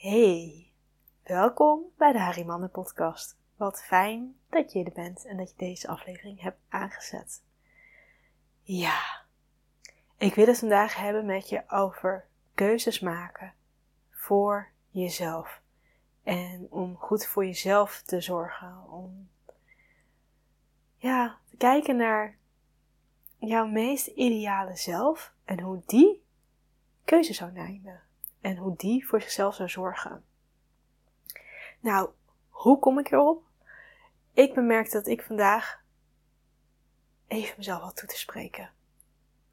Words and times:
Hey, 0.00 0.72
welkom 1.22 1.84
bij 1.96 2.12
de 2.12 2.18
Harimannen 2.18 2.70
podcast. 2.70 3.36
Wat 3.56 3.82
fijn 3.82 4.36
dat 4.50 4.72
je 4.72 4.84
er 4.84 4.92
bent 4.92 5.24
en 5.24 5.36
dat 5.36 5.50
je 5.50 5.56
deze 5.56 5.88
aflevering 5.88 6.40
hebt 6.40 6.58
aangezet. 6.68 7.42
Ja, 8.62 9.24
ik 10.16 10.34
wil 10.34 10.46
het 10.46 10.58
vandaag 10.58 10.96
hebben 10.96 11.26
met 11.26 11.48
je 11.48 11.70
over 11.70 12.26
keuzes 12.54 13.00
maken 13.00 13.54
voor 14.10 14.70
jezelf. 14.90 15.60
En 16.22 16.66
om 16.70 16.96
goed 16.96 17.26
voor 17.26 17.44
jezelf 17.44 18.02
te 18.02 18.20
zorgen. 18.20 18.90
Om 18.90 19.28
ja, 20.96 21.38
te 21.50 21.56
kijken 21.56 21.96
naar 21.96 22.36
jouw 23.38 23.66
meest 23.66 24.06
ideale 24.06 24.76
zelf 24.76 25.32
en 25.44 25.60
hoe 25.60 25.82
die 25.86 26.22
keuze 27.04 27.32
zou 27.32 27.52
nemen. 27.52 28.08
En 28.40 28.56
hoe 28.56 28.76
die 28.76 29.06
voor 29.06 29.20
zichzelf 29.20 29.54
zou 29.54 29.68
zorgen. 29.68 30.24
Nou, 31.80 32.10
hoe 32.48 32.78
kom 32.78 32.98
ik 32.98 33.10
erop? 33.10 33.42
Ik 34.32 34.54
bemerk 34.54 34.90
dat 34.90 35.06
ik 35.06 35.22
vandaag 35.22 35.82
even 37.26 37.54
mezelf 37.56 37.82
had 37.82 37.96
toe 37.96 38.08
te 38.08 38.18
spreken. 38.18 38.70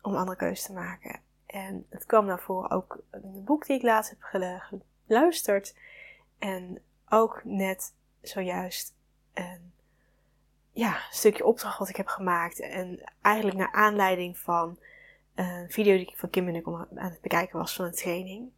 Om 0.01 0.15
andere 0.15 0.37
keuzes 0.37 0.65
te 0.65 0.73
maken. 0.73 1.21
En 1.45 1.85
het 1.89 2.05
kwam 2.05 2.25
naar 2.25 2.41
voren 2.41 2.69
ook 2.69 3.03
in 3.11 3.21
een 3.23 3.43
boek 3.43 3.65
die 3.65 3.75
ik 3.75 3.81
laatst 3.81 4.09
heb 4.09 4.47
geluisterd. 5.05 5.75
En 6.39 6.81
ook 7.09 7.41
net 7.43 7.93
zojuist 8.21 8.95
een 9.33 9.73
ja, 10.71 10.97
stukje 11.09 11.45
opdracht 11.45 11.79
wat 11.79 11.89
ik 11.89 11.95
heb 11.95 12.07
gemaakt. 12.07 12.59
En 12.59 13.11
eigenlijk 13.21 13.57
naar 13.57 13.71
aanleiding 13.71 14.37
van 14.37 14.79
een 15.35 15.71
video 15.71 15.95
die 15.97 16.07
ik 16.07 16.17
van 16.17 16.29
Kim 16.29 16.47
en 16.47 16.55
ik 16.55 16.67
aan 16.67 16.87
het 16.95 17.21
bekijken 17.21 17.59
was 17.59 17.75
van 17.75 17.85
een 17.85 17.91
training. 17.91 18.51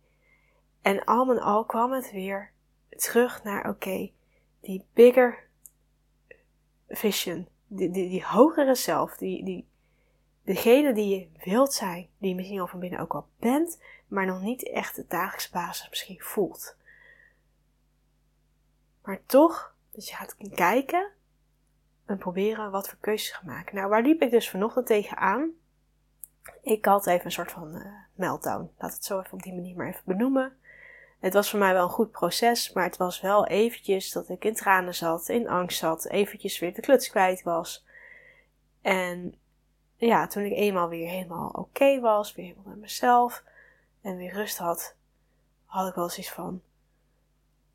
En 0.89 1.05
al 1.05 1.25
met 1.25 1.39
al 1.39 1.65
kwam 1.65 1.91
het 1.91 2.11
weer 2.11 2.51
terug 2.89 3.43
naar, 3.43 3.69
oké, 3.69 4.11
die 4.59 4.85
bigger 4.93 5.47
vision, 6.87 7.47
die, 7.67 7.89
die, 7.89 8.09
die 8.09 8.25
hogere 8.25 8.75
zelf, 8.75 9.17
die, 9.17 9.43
die, 9.43 9.67
degene 10.43 10.93
die 10.93 11.17
je 11.17 11.27
wilt 11.43 11.73
zijn, 11.73 12.09
die 12.17 12.29
je 12.29 12.35
misschien 12.35 12.59
al 12.59 12.67
van 12.67 12.79
binnen 12.79 12.99
ook 12.99 13.13
al 13.13 13.27
bent, 13.39 13.81
maar 14.07 14.25
nog 14.25 14.41
niet 14.41 14.69
echt 14.69 14.95
de 14.95 15.05
dagelijkse 15.07 15.51
basis 15.51 15.89
misschien 15.89 16.21
voelt. 16.21 16.75
Maar 19.03 19.21
toch, 19.25 19.75
dat 19.91 20.07
je 20.07 20.15
gaat 20.15 20.37
kijken 20.53 21.11
en 22.05 22.17
proberen 22.17 22.71
wat 22.71 22.89
voor 22.89 22.97
keuzes 23.01 23.37
te 23.39 23.45
maken. 23.45 23.75
Nou, 23.75 23.89
waar 23.89 24.01
liep 24.01 24.21
ik 24.21 24.31
dus 24.31 24.49
vanochtend 24.49 24.85
tegenaan? 24.85 25.49
Ik 26.61 26.85
had 26.85 27.07
even 27.07 27.25
een 27.25 27.31
soort 27.31 27.51
van 27.51 27.75
uh, 27.75 27.93
meltdown. 28.13 28.71
Laat 28.77 28.93
het 28.93 29.05
zo 29.05 29.19
even 29.19 29.33
op 29.33 29.43
die 29.43 29.53
manier 29.53 29.75
maar 29.75 29.87
even 29.87 30.03
benoemen. 30.05 30.58
Het 31.19 31.33
was 31.33 31.49
voor 31.49 31.59
mij 31.59 31.73
wel 31.73 31.83
een 31.83 31.89
goed 31.89 32.11
proces, 32.11 32.73
maar 32.73 32.83
het 32.83 32.97
was 32.97 33.21
wel 33.21 33.47
eventjes 33.47 34.11
dat 34.11 34.29
ik 34.29 34.45
in 34.45 34.53
tranen 34.53 34.95
zat, 34.95 35.29
in 35.29 35.47
angst 35.49 35.79
zat, 35.79 36.07
eventjes 36.07 36.59
weer 36.59 36.73
de 36.73 36.81
kluts 36.81 37.09
kwijt 37.09 37.43
was. 37.43 37.85
En 38.81 39.35
ja, 39.95 40.27
toen 40.27 40.43
ik 40.43 40.51
eenmaal 40.51 40.89
weer 40.89 41.09
helemaal 41.09 41.49
oké 41.49 41.99
was, 41.99 42.33
weer 42.33 42.45
helemaal 42.45 42.69
met 42.69 42.79
mezelf 42.79 43.43
en 44.01 44.17
weer 44.17 44.33
rust 44.33 44.57
had, 44.57 44.95
had 45.65 45.87
ik 45.87 45.95
wel 45.95 46.09
zoiets 46.09 46.31
van: 46.31 46.61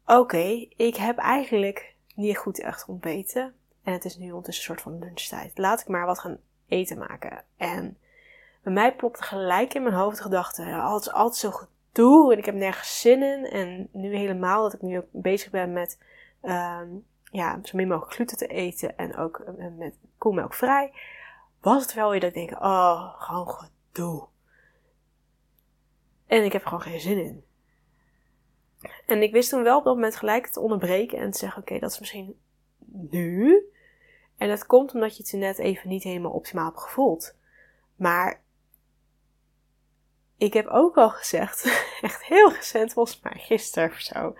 Oké, 0.06 0.66
ik 0.76 0.96
heb 0.96 1.18
eigenlijk 1.18 1.94
niet 2.14 2.38
goed 2.38 2.60
echt 2.60 2.88
ontbeten. 2.88 3.54
En 3.82 3.92
het 3.92 4.04
is 4.04 4.16
nu 4.16 4.30
ondertussen 4.30 4.70
een 4.70 4.78
soort 4.78 4.94
van 4.94 4.98
lunchtijd. 5.06 5.58
Laat 5.58 5.80
ik 5.80 5.88
maar 5.88 6.06
wat 6.06 6.18
gaan 6.18 6.38
eten 6.66 6.98
maken. 6.98 7.44
En 7.56 7.98
bij 8.62 8.72
mij 8.72 8.94
plopte 8.94 9.22
gelijk 9.22 9.74
in 9.74 9.82
mijn 9.82 9.94
hoofd 9.94 10.16
de 10.16 10.22
gedachte: 10.22 10.62
ja, 10.62 10.94
het 10.94 11.12
altijd 11.12 11.36
zo 11.36 11.68
gedoe 11.94 12.32
en 12.32 12.38
ik 12.38 12.44
heb 12.44 12.54
nergens 12.54 13.00
zin 13.00 13.22
in. 13.22 13.44
En 13.44 13.88
nu 13.92 14.16
helemaal 14.16 14.62
dat 14.62 14.72
ik 14.72 14.82
nu 14.82 14.98
ook 14.98 15.06
bezig 15.10 15.50
ben 15.50 15.72
met 15.72 15.98
um, 16.42 17.06
ja, 17.22 17.58
zo 17.62 17.76
min 17.76 17.88
mogelijk 17.88 18.14
gluten 18.14 18.36
te 18.36 18.46
eten 18.46 18.96
en 18.96 19.16
ook 19.16 19.44
uh, 19.58 19.66
met 19.78 19.98
koelmelkvrij, 20.18 20.92
was 21.60 21.82
het 21.82 21.94
wel 21.94 22.10
weer 22.10 22.20
dat 22.20 22.28
ik 22.28 22.34
denk: 22.34 22.50
oh, 22.50 23.22
gewoon 23.22 23.48
gedoe. 23.48 24.26
En 26.26 26.44
ik 26.44 26.52
heb 26.52 26.64
gewoon 26.64 26.82
geen 26.82 27.00
zin 27.00 27.24
in. 27.24 27.44
En 29.06 29.22
ik 29.22 29.32
wist 29.32 29.50
toen 29.50 29.62
wel 29.62 29.78
op 29.78 29.84
dat 29.84 29.94
moment 29.94 30.16
gelijk 30.16 30.46
te 30.46 30.60
onderbreken 30.60 31.18
en 31.18 31.30
te 31.30 31.38
zeggen: 31.38 31.62
oké, 31.62 31.78
dat 31.78 31.90
is 31.90 31.98
misschien 31.98 32.38
nu. 33.10 33.68
En 34.36 34.48
dat 34.48 34.66
komt 34.66 34.94
omdat 34.94 35.16
je 35.16 35.22
het 35.22 35.32
net 35.32 35.58
even 35.58 35.88
niet 35.88 36.02
helemaal 36.02 36.30
optimaal 36.30 36.66
hebt 36.66 36.80
gevoeld. 36.80 37.36
Maar 37.96 38.43
ik 40.36 40.52
heb 40.52 40.66
ook 40.66 40.96
al 40.96 41.10
gezegd, 41.10 41.64
echt 42.00 42.24
heel 42.24 42.52
recent, 42.52 42.92
volgens 42.92 43.20
mij 43.20 43.38
gisteren 43.38 43.90
of 43.90 43.98
zo. 43.98 44.36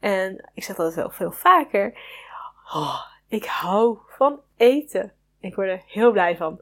En 0.00 0.50
ik 0.54 0.64
zeg 0.64 0.76
dat 0.76 0.94
wel 0.94 1.10
veel 1.10 1.32
vaker. 1.32 1.98
Oh, 2.74 3.00
ik 3.28 3.44
hou 3.44 3.98
van 4.08 4.40
eten. 4.56 5.12
Ik 5.40 5.54
word 5.54 5.68
er 5.68 5.82
heel 5.86 6.12
blij 6.12 6.36
van. 6.36 6.60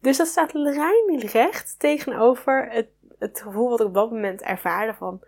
Dus 0.00 0.16
dat 0.16 0.26
staat 0.26 0.52
lijnrecht 0.52 1.78
tegenover 1.78 2.68
het, 2.70 2.88
het 3.18 3.42
gevoel 3.42 3.68
wat 3.68 3.80
ik 3.80 3.86
op 3.86 3.94
dat 3.94 4.10
moment 4.10 4.42
ervaarde 4.42 4.94
van 4.94 5.20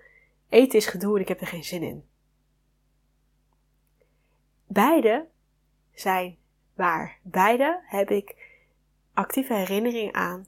eten 0.49 0.79
is 0.79 0.87
gedoe 0.87 1.15
en 1.17 1.23
ik 1.23 1.29
heb 1.29 1.41
er 1.41 1.47
geen 1.47 1.65
zin 1.65 1.83
in. 1.83 2.05
Beide 4.67 5.27
zijn 5.95 6.37
waar. 6.75 7.19
Beide 7.23 7.81
heb 7.85 8.11
ik 8.11 8.37
actieve 9.15 9.55
herinnering 9.55 10.13
aan 10.13 10.47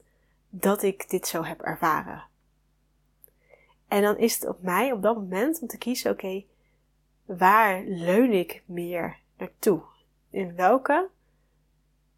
dat 0.59 0.83
ik 0.83 1.09
dit 1.09 1.27
zo 1.27 1.43
heb 1.43 1.61
ervaren. 1.61 2.23
En 3.87 4.01
dan 4.01 4.17
is 4.17 4.33
het 4.33 4.47
op 4.47 4.61
mij 4.61 4.91
op 4.91 5.01
dat 5.01 5.15
moment 5.15 5.61
om 5.61 5.67
te 5.67 5.77
kiezen, 5.77 6.11
oké, 6.11 6.45
waar 7.25 7.83
leun 7.83 8.31
ik 8.31 8.63
meer 8.65 9.19
naartoe? 9.37 9.83
In 10.29 10.55
welke 10.55 11.09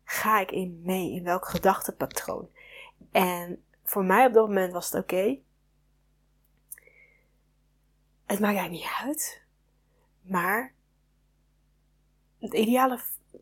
ga 0.03 0.39
ik 0.39 0.51
in 0.51 0.81
mee? 0.83 1.11
In 1.11 1.23
welk 1.23 1.45
gedachtepatroon? 1.45 2.49
En 3.11 3.63
voor 3.83 4.03
mij 4.03 4.25
op 4.25 4.33
dat 4.33 4.47
moment 4.47 4.73
was 4.73 4.91
het 4.91 5.03
oké. 5.03 5.39
het 8.25 8.39
maakt 8.39 8.57
eigenlijk 8.57 8.71
niet 8.71 9.07
uit. 9.07 9.41
Maar 10.21 10.73
het 12.39 12.53
ideale 12.53 12.99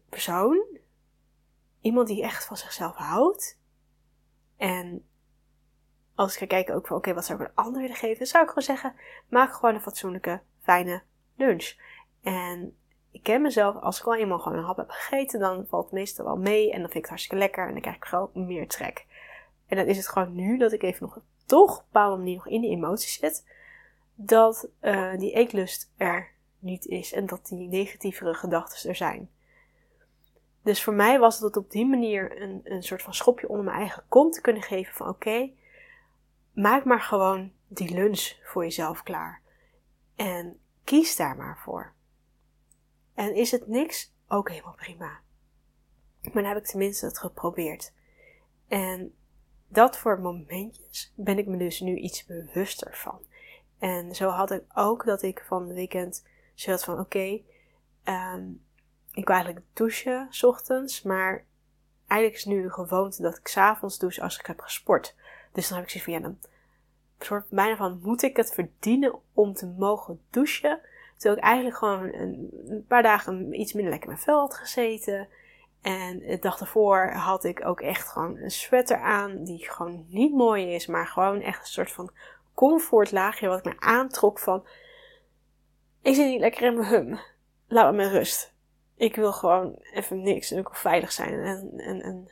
persoon, 0.09 0.65
iemand 1.81 2.07
die 2.07 2.23
echt 2.23 2.45
van 2.45 2.57
zichzelf 2.57 2.95
houdt, 2.95 3.57
en 4.57 5.05
als 6.15 6.33
ik 6.33 6.39
ga 6.39 6.45
kijken 6.45 6.75
ook 6.75 6.87
van 6.87 6.97
oké, 6.97 7.13
wat 7.13 7.25
zou 7.25 7.41
ik 7.41 7.47
een 7.47 7.55
ander 7.55 7.81
willen 7.81 7.95
geven, 7.95 8.27
zou 8.27 8.43
ik 8.43 8.49
gewoon 8.49 8.63
zeggen, 8.63 8.93
maak 9.29 9.53
gewoon 9.53 9.75
een 9.75 9.81
fatsoenlijke, 9.81 10.41
fijne 10.61 11.01
lunch. 11.35 11.73
En 12.21 12.77
ik 13.11 13.23
ken 13.23 13.41
mezelf, 13.41 13.75
als 13.75 13.99
ik 13.99 14.05
al 14.05 14.15
eenmaal 14.15 14.39
gewoon 14.39 14.57
een 14.57 14.63
hap 14.63 14.77
heb 14.77 14.89
gegeten, 14.89 15.39
dan 15.39 15.65
valt 15.67 15.83
het 15.83 15.93
meestal 15.93 16.25
wel 16.25 16.37
mee 16.37 16.71
en 16.71 16.79
dan 16.79 16.91
vind 16.91 16.95
ik 16.95 17.01
het 17.01 17.09
hartstikke 17.09 17.37
lekker 17.37 17.65
en 17.67 17.71
dan 17.71 17.81
krijg 17.81 17.95
ik 17.95 18.05
gewoon 18.05 18.29
meer 18.33 18.67
trek. 18.67 19.05
En 19.67 19.77
dan 19.77 19.85
is 19.85 19.97
het 19.97 20.07
gewoon 20.07 20.35
nu 20.35 20.57
dat 20.57 20.71
ik 20.71 20.83
even 20.83 21.05
nog 21.05 21.19
toch 21.45 21.71
op 21.71 21.77
een 21.77 21.85
bepaalde 21.91 22.17
manier 22.17 22.35
nog 22.35 22.47
in 22.47 22.61
die 22.61 22.71
emoties 22.71 23.19
zit, 23.19 23.47
dat 24.15 24.67
uh, 24.81 25.17
die 25.17 25.31
eetlust 25.31 25.91
er 25.97 26.31
niet 26.59 26.85
is 26.85 27.13
en 27.13 27.25
dat 27.25 27.47
die 27.47 27.67
negatievere 27.67 28.33
gedachten 28.33 28.89
er 28.89 28.95
zijn. 28.95 29.29
Dus 30.65 30.83
voor 30.83 30.93
mij 30.93 31.19
was 31.19 31.39
het 31.39 31.57
op 31.57 31.71
die 31.71 31.85
manier 31.85 32.41
een, 32.41 32.61
een 32.63 32.83
soort 32.83 33.01
van 33.01 33.13
schopje 33.13 33.47
onder 33.49 33.65
mijn 33.65 33.77
eigen 33.77 34.03
kont 34.07 34.33
te 34.33 34.41
kunnen 34.41 34.61
geven 34.61 34.93
van 34.93 35.07
oké, 35.07 35.51
maak 36.53 36.85
maar 36.85 37.01
gewoon 37.01 37.51
die 37.67 37.93
lunch 37.93 38.33
voor 38.43 38.63
jezelf 38.63 39.03
klaar. 39.03 39.41
En 40.15 40.59
kies 40.83 41.15
daar 41.15 41.35
maar 41.35 41.59
voor. 41.63 41.93
En 43.13 43.35
is 43.35 43.51
het 43.51 43.67
niks, 43.67 44.13
ook 44.27 44.49
helemaal 44.49 44.75
prima. 44.75 45.19
Maar 46.21 46.33
dan 46.33 46.45
heb 46.45 46.57
ik 46.57 46.65
tenminste 46.65 47.05
het 47.05 47.19
geprobeerd. 47.19 47.93
En 48.67 49.15
dat 49.67 49.97
voor 49.97 50.19
momentjes 50.19 51.13
ben 51.15 51.37
ik 51.37 51.47
me 51.47 51.57
dus 51.57 51.79
nu 51.79 51.95
iets 51.95 52.25
bewuster 52.25 52.97
van. 52.97 53.25
En 53.79 54.15
zo 54.15 54.29
had 54.29 54.51
ik 54.51 54.63
ook 54.73 55.05
dat 55.05 55.21
ik 55.21 55.43
van 55.47 55.63
het 55.63 55.73
weekend 55.73 56.25
zoiets 56.53 56.83
van 56.83 56.93
oké, 56.93 57.03
okay, 57.03 57.45
ehm, 58.03 58.43
ik 59.15 59.27
wil 59.27 59.35
eigenlijk 59.35 59.65
douchen 59.73 60.27
s 60.29 60.43
ochtends, 60.43 61.01
maar 61.01 61.45
eigenlijk 62.07 62.41
is 62.41 62.45
nu 62.45 62.71
gewoonte 62.71 63.21
dat 63.21 63.37
ik 63.37 63.47
s'avonds 63.47 63.97
douche 63.97 64.21
als 64.21 64.39
ik 64.39 64.45
heb 64.45 64.59
gesport. 64.59 65.15
Dus 65.51 65.67
dan 65.67 65.77
heb 65.77 65.87
ik 65.87 65.91
zoiets 65.91 66.09
van, 66.09 66.13
ja, 66.13 66.27
dan 66.27 66.39
soort 67.19 67.49
bijna 67.49 67.75
van, 67.75 67.99
moet 68.01 68.21
ik 68.21 68.37
het 68.37 68.53
verdienen 68.53 69.19
om 69.33 69.53
te 69.53 69.67
mogen 69.67 70.21
douchen? 70.29 70.79
Terwijl 71.17 71.37
ik 71.37 71.43
eigenlijk 71.43 71.77
gewoon 71.77 72.13
een, 72.13 72.85
paar 72.87 73.03
dagen 73.03 73.59
iets 73.59 73.73
minder 73.73 73.91
lekker 73.91 74.09
in 74.09 74.15
mijn 74.15 74.25
vel 74.25 74.39
had 74.39 74.53
gezeten. 74.55 75.27
En 75.81 76.19
de 76.19 76.39
dag 76.39 76.59
ervoor 76.59 77.09
had 77.11 77.43
ik 77.43 77.65
ook 77.65 77.81
echt 77.81 78.07
gewoon 78.07 78.37
een 78.37 78.51
sweater 78.51 78.97
aan 78.97 79.43
die 79.43 79.71
gewoon 79.71 80.05
niet 80.07 80.33
mooi 80.33 80.73
is, 80.73 80.87
maar 80.87 81.07
gewoon 81.07 81.41
echt 81.41 81.59
een 81.59 81.65
soort 81.65 81.91
van 81.91 82.11
comfortlaagje 82.53 83.47
wat 83.47 83.57
ik 83.57 83.65
me 83.65 83.79
aantrok 83.79 84.39
van, 84.39 84.65
ik 86.01 86.15
zit 86.15 86.27
niet 86.27 86.39
lekker 86.39 86.63
in 86.63 86.77
mijn 86.77 86.87
hum. 86.87 87.19
Laat 87.67 87.91
me 87.91 87.97
met 87.97 88.11
rust 88.11 88.54
ik 88.95 89.15
wil 89.15 89.33
gewoon 89.33 89.79
even 89.93 90.21
niks 90.21 90.51
en 90.51 90.57
ik 90.57 90.67
wil 90.67 90.79
veilig 90.79 91.11
zijn 91.11 91.39
en, 91.39 91.79
en, 91.79 92.01
en 92.01 92.31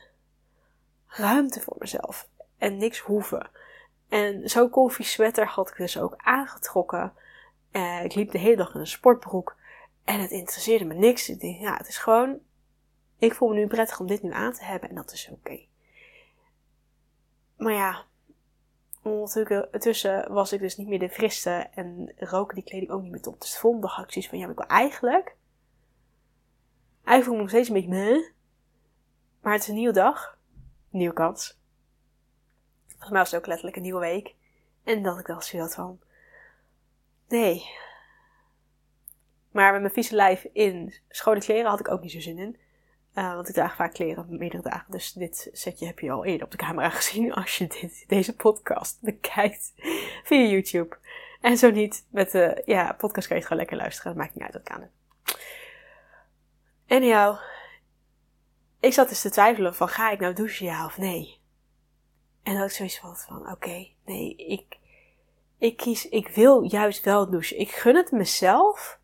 ruimte 1.06 1.60
voor 1.60 1.76
mezelf 1.78 2.28
en 2.58 2.76
niks 2.76 2.98
hoeven. 2.98 3.50
En 4.08 4.48
zo'n 4.48 4.70
koffie 4.70 5.04
sweater 5.04 5.46
had 5.46 5.68
ik 5.68 5.76
dus 5.76 5.98
ook 5.98 6.14
aangetrokken. 6.16 7.12
Uh, 7.72 8.04
ik 8.04 8.14
liep 8.14 8.30
de 8.30 8.38
hele 8.38 8.56
dag 8.56 8.74
in 8.74 8.80
een 8.80 8.86
sportbroek. 8.86 9.56
En 10.04 10.20
het 10.20 10.30
interesseerde 10.30 10.84
me 10.84 10.94
niks. 10.94 11.28
Ik 11.28 11.40
denk, 11.40 11.60
ja, 11.60 11.76
het 11.76 11.88
is 11.88 11.98
gewoon. 11.98 12.38
Ik 13.18 13.34
voel 13.34 13.48
me 13.48 13.54
nu 13.54 13.66
prettig 13.66 14.00
om 14.00 14.06
dit 14.06 14.22
nu 14.22 14.32
aan 14.32 14.52
te 14.52 14.64
hebben. 14.64 14.88
En 14.88 14.94
dat 14.94 15.12
is 15.12 15.30
oké. 15.32 15.60
Maar 17.56 17.72
ja, 17.72 18.04
ondertussen 19.02 20.32
was 20.32 20.52
ik 20.52 20.60
dus 20.60 20.76
niet 20.76 20.88
meer 20.88 20.98
de 20.98 21.10
frisse. 21.10 21.68
En 21.74 22.12
roken 22.16 22.54
die 22.54 22.64
kleding 22.64 22.90
ook 22.90 23.02
niet 23.02 23.10
meer 23.10 23.22
top. 23.22 23.40
Dus 23.40 23.52
de 23.52 23.58
volgende 23.58 23.86
dag 23.86 24.04
ik 24.04 24.12
zoiets 24.12 24.30
van, 24.30 24.38
ja, 24.38 24.48
ik 24.48 24.56
wil 24.56 24.66
eigenlijk... 24.66 25.36
Eigenlijk 27.04 27.24
voel 27.24 27.32
ik 27.32 27.36
me 27.36 27.42
nog 27.42 27.50
steeds 27.50 27.68
een 27.68 27.74
beetje 27.74 28.12
meh. 28.12 28.32
Maar 29.40 29.52
het 29.52 29.62
is 29.62 29.68
een 29.68 29.74
nieuwe 29.74 29.92
dag. 29.92 30.38
nieuwe 30.90 31.14
kans. 31.14 31.58
Volgens 32.86 33.10
mij 33.10 33.20
was 33.20 33.30
het 33.30 33.40
ook 33.40 33.46
letterlijk 33.46 33.76
een 33.76 33.82
nieuwe 33.82 34.00
week. 34.00 34.34
En 34.84 35.02
dat 35.02 35.18
ik 35.18 35.26
dacht 35.26 35.44
zoiets 35.44 35.74
van... 35.74 36.00
Nee. 37.28 37.64
Maar 39.50 39.72
met 39.72 39.80
mijn 39.80 39.92
vieze 39.92 40.14
lijf 40.14 40.46
in 40.52 40.94
schone 41.08 41.40
kleren 41.40 41.70
had 41.70 41.80
ik 41.80 41.90
ook 41.90 42.02
niet 42.02 42.12
zo 42.12 42.20
zin 42.20 42.38
in. 42.38 42.56
Uh, 43.14 43.34
want 43.34 43.48
ik 43.48 43.54
draag 43.54 43.76
vaak 43.76 43.92
kleren 43.92 44.26
meerdere 44.38 44.62
dagen. 44.62 44.92
Dus 44.92 45.12
dit 45.12 45.48
setje 45.52 45.86
heb 45.86 45.98
je 45.98 46.10
al 46.10 46.24
eerder 46.24 46.44
op 46.44 46.50
de 46.50 46.56
camera 46.56 46.88
gezien 47.00 47.32
als 47.32 47.58
je 47.58 47.66
dit, 47.66 48.04
deze 48.06 48.36
podcast 48.36 48.98
bekijkt 49.00 49.72
via 50.24 50.46
YouTube. 50.46 50.96
En 51.40 51.56
zo 51.56 51.70
niet, 51.70 52.06
met 52.10 52.30
de 52.30 52.62
ja, 52.64 52.92
podcast 52.92 53.26
kan 53.26 53.36
je 53.36 53.42
gewoon 53.42 53.58
lekker 53.58 53.76
luisteren. 53.76 54.12
Dat 54.12 54.22
maakt 54.22 54.34
niet 54.34 54.44
uit 54.44 54.52
wat 54.52 54.62
kan. 54.62 54.88
Anyhow, 56.88 57.36
ik 58.80 58.92
zat 58.92 59.08
dus 59.08 59.20
te 59.20 59.30
twijfelen 59.30 59.74
van 59.74 59.88
ga 59.88 60.10
ik 60.10 60.20
nou 60.20 60.34
douchen 60.34 60.66
ja 60.66 60.84
of 60.84 60.98
nee? 60.98 61.40
En 62.42 62.62
ik 62.62 62.70
zoiets 62.70 62.98
van, 62.98 63.16
van 63.16 63.50
oké, 63.50 63.88
nee, 64.04 64.36
ik, 64.36 64.78
ik 65.58 65.76
kies, 65.76 66.08
ik 66.08 66.28
wil 66.28 66.62
juist 66.62 67.04
wel 67.04 67.30
douchen. 67.30 67.58
Ik 67.58 67.70
gun 67.70 67.96
het 67.96 68.10
mezelf 68.10 68.98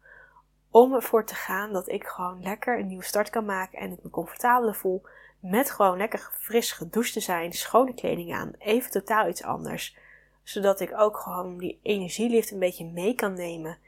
om 0.70 0.94
ervoor 0.94 1.24
te 1.24 1.34
gaan 1.34 1.72
dat 1.72 1.88
ik 1.88 2.04
gewoon 2.04 2.42
lekker 2.42 2.78
een 2.78 2.86
nieuwe 2.86 3.04
start 3.04 3.30
kan 3.30 3.44
maken 3.44 3.78
en 3.78 3.92
ik 3.92 4.02
me 4.02 4.10
comfortabeler 4.10 4.74
voel 4.74 5.02
met 5.40 5.70
gewoon 5.70 5.96
lekker 5.96 6.30
fris 6.38 6.72
gedoucht 6.72 7.12
te 7.12 7.20
zijn, 7.20 7.52
schone 7.52 7.94
kleding 7.94 8.34
aan, 8.34 8.52
even 8.58 8.90
totaal 8.90 9.28
iets 9.28 9.42
anders. 9.42 9.96
Zodat 10.42 10.80
ik 10.80 10.98
ook 10.98 11.16
gewoon 11.16 11.58
die 11.58 11.80
energielift 11.82 12.50
een 12.50 12.58
beetje 12.58 12.84
mee 12.84 13.14
kan 13.14 13.34
nemen. 13.34 13.78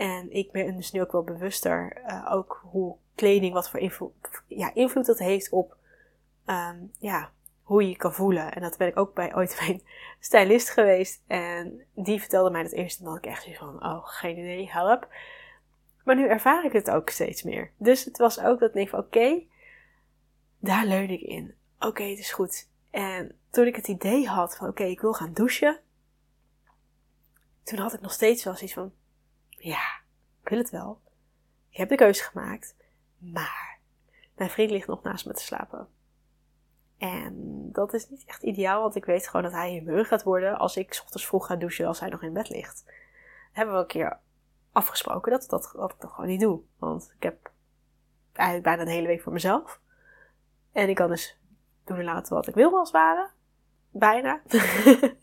En 0.00 0.32
ik 0.32 0.52
ben 0.52 0.76
dus 0.76 0.92
nu 0.92 1.00
ook 1.00 1.12
wel 1.12 1.22
bewuster 1.22 2.02
uh, 2.06 2.28
ook 2.32 2.60
hoe 2.62 2.96
kleding, 3.14 3.52
wat 3.52 3.70
voor 3.70 3.80
invloed, 3.80 4.12
ja, 4.46 4.74
invloed 4.74 5.06
dat 5.06 5.18
heeft 5.18 5.50
op 5.50 5.76
um, 6.46 6.92
ja, 6.98 7.30
hoe 7.62 7.82
je 7.82 7.88
je 7.88 7.96
kan 7.96 8.12
voelen. 8.12 8.52
En 8.52 8.62
dat 8.62 8.76
ben 8.76 8.88
ik 8.88 8.96
ook 8.96 9.14
bij 9.14 9.34
ooit 9.34 9.56
bij 9.58 9.68
een 9.68 9.82
stylist 10.20 10.70
geweest. 10.70 11.22
En 11.26 11.86
die 11.94 12.20
vertelde 12.20 12.50
mij 12.50 12.62
dat 12.62 12.72
eerst 12.72 12.98
en 12.98 13.04
dan 13.04 13.16
ik 13.16 13.26
echt 13.26 13.56
van, 13.56 13.84
oh, 13.84 14.06
geen 14.06 14.38
idee, 14.38 14.70
help. 14.70 15.08
Maar 16.04 16.16
nu 16.16 16.26
ervaar 16.26 16.64
ik 16.64 16.72
het 16.72 16.90
ook 16.90 17.10
steeds 17.10 17.42
meer. 17.42 17.70
Dus 17.76 18.04
het 18.04 18.18
was 18.18 18.40
ook 18.40 18.60
dat 18.60 18.68
ik 18.68 18.74
denk 18.74 18.88
van, 18.88 18.98
oké, 18.98 19.42
daar 20.58 20.86
leun 20.86 21.10
ik 21.10 21.20
in. 21.20 21.54
Oké, 21.78 22.02
het 22.02 22.18
is 22.18 22.32
goed. 22.32 22.68
En 22.90 23.38
toen 23.50 23.66
ik 23.66 23.76
het 23.76 23.88
idee 23.88 24.28
had 24.28 24.56
van, 24.56 24.68
oké, 24.68 24.84
ik 24.84 25.00
wil 25.00 25.12
gaan 25.12 25.32
douchen. 25.32 25.80
Toen 27.62 27.78
had 27.78 27.92
ik 27.92 28.00
nog 28.00 28.12
steeds 28.12 28.44
wel 28.44 28.54
zoiets 28.54 28.74
van, 28.74 28.92
ja, 29.60 30.00
ik 30.42 30.48
wil 30.48 30.58
het 30.58 30.70
wel. 30.70 31.00
Ik 31.70 31.76
heb 31.76 31.88
de 31.88 31.94
keuze 31.94 32.22
gemaakt. 32.22 32.74
Maar 33.18 33.78
mijn 34.36 34.50
vriend 34.50 34.70
ligt 34.70 34.86
nog 34.86 35.02
naast 35.02 35.26
me 35.26 35.32
te 35.32 35.42
slapen. 35.42 35.88
En 36.98 37.68
dat 37.72 37.94
is 37.94 38.08
niet 38.08 38.24
echt 38.24 38.42
ideaal, 38.42 38.80
want 38.82 38.96
ik 38.96 39.04
weet 39.04 39.26
gewoon 39.28 39.42
dat 39.42 39.52
hij 39.52 39.82
rug 39.86 40.08
gaat 40.08 40.22
worden 40.22 40.58
als 40.58 40.76
ik 40.76 40.98
ochtends 41.02 41.26
vroeg 41.26 41.46
ga 41.46 41.56
douchen 41.56 41.86
als 41.86 42.00
hij 42.00 42.08
nog 42.08 42.22
in 42.22 42.32
bed 42.32 42.48
ligt. 42.48 42.92
Hebben 43.52 43.74
we 43.74 43.80
een 43.80 43.86
keer 43.86 44.18
afgesproken 44.72 45.32
dat, 45.32 45.46
dat, 45.48 45.72
dat 45.76 45.92
ik 45.92 46.00
dat 46.00 46.10
gewoon 46.10 46.30
niet 46.30 46.40
doe. 46.40 46.60
Want 46.78 47.12
ik 47.16 47.22
heb 47.22 47.50
eigenlijk 48.32 48.66
bijna 48.68 48.82
een 48.82 48.96
hele 48.96 49.06
week 49.06 49.22
voor 49.22 49.32
mezelf. 49.32 49.80
En 50.72 50.88
ik 50.88 50.94
kan 50.94 51.08
dus 51.08 51.38
doen 51.84 51.98
en 51.98 52.04
laten 52.04 52.34
wat 52.34 52.46
ik 52.46 52.54
wil 52.54 52.78
als 52.78 52.90
ware. 52.90 53.30
Bijna. 53.90 54.40